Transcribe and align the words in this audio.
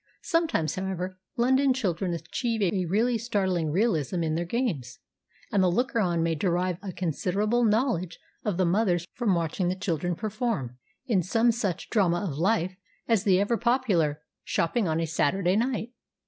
Sometimes, 0.23 0.73
however, 0.73 1.19
London 1.37 1.75
children 1.75 2.11
achieve 2.13 2.63
a 2.63 2.85
really 2.87 3.19
startling 3.19 3.69
realism 3.69 4.23
in 4.23 4.33
their 4.33 4.45
games; 4.45 4.97
and 5.51 5.61
the 5.61 5.69
looker 5.69 5.99
on 5.99 6.23
may 6.23 6.33
derive 6.33 6.79
a 6.81 6.91
considerable 6.91 7.63
knowledge 7.63 8.17
of 8.43 8.57
the 8.57 8.65
mothers 8.65 9.05
from 9.13 9.35
watching 9.35 9.67
the 9.69 9.75
children 9.75 10.15
perform 10.15 10.79
CHILDREN'S 11.05 11.31
DRAMA 11.31 11.51
221 11.51 11.51
in 11.51 11.51
some 11.51 11.51
such 11.51 11.89
drama 11.91 12.21
of 12.21 12.35
life 12.39 12.75
as 13.07 13.25
the 13.25 13.39
ever 13.39 13.57
popular" 13.57 14.23
Shopping 14.43 14.87
on 14.87 15.05
Saturday 15.05 15.55
Night." 15.55 15.93